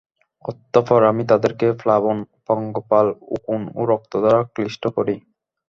অতঃপর 0.45 1.01
আমি 1.03 1.23
তাদেরকে 1.31 1.67
প্লাবন, 1.81 2.17
পঙ্গপাল, 2.47 3.07
উকুন 3.27 3.61
ও 3.75 3.81
রক্ত 3.91 4.13
দ্বারা 4.23 4.41
ক্লিষ্ট 4.53 4.83
করি। 4.97 5.15